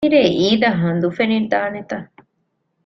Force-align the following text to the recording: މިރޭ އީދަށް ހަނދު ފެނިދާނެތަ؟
މިރޭ 0.05 0.19
އީދަށް 0.37 0.79
ހަނދު 0.81 1.07
ފެނިދާނެތަ؟ 1.17 1.97